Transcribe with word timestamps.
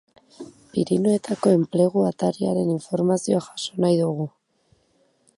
Pirinioetako 0.75 1.51
Enplegu 1.57 2.05
Atariaren 2.11 2.71
informazioa 2.77 3.43
jaso 3.49 3.83
nahi 3.85 3.99
dugu. 4.03 4.27